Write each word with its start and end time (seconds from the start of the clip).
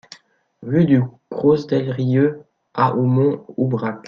Rue 0.63 0.85
du 0.85 1.03
Cros 1.29 1.67
Del 1.67 1.91
Rieu 1.91 2.41
à 2.73 2.95
Aumont-Aubrac 2.95 3.99